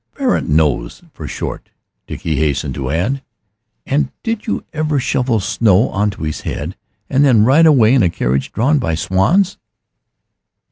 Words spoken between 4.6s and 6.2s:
ever shovel snow on